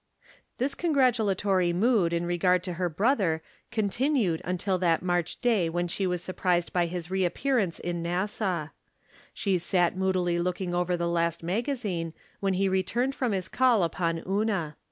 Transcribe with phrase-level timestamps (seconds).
[0.57, 6.07] This congratulatory mood in regard to her brother continued until that March day when she
[6.07, 8.69] was surprised by his reappearance in Nassau.
[9.31, 14.23] She sat moodily looking over the last magazine when he returned from his call upon
[14.27, 14.75] Una.